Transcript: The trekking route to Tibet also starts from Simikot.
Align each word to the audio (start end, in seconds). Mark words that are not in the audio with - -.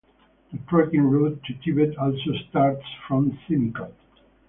The 0.51 0.57
trekking 0.67 1.03
route 1.03 1.43
to 1.43 1.53
Tibet 1.59 1.95
also 1.95 2.33
starts 2.49 2.87
from 3.07 3.37
Simikot. 3.47 3.93